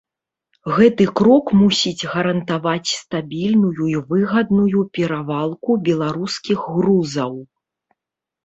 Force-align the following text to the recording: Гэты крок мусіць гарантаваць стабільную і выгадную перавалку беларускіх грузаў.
Гэты 0.77 1.05
крок 1.19 1.51
мусіць 1.59 2.07
гарантаваць 2.13 2.93
стабільную 3.01 3.83
і 3.91 3.93
выгадную 4.13 4.81
перавалку 4.99 5.71
беларускіх 5.91 6.59
грузаў. 6.79 7.33